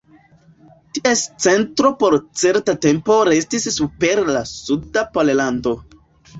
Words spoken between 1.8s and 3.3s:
por certa tempo